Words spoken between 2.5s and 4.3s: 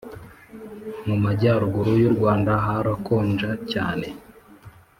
harakonja cyane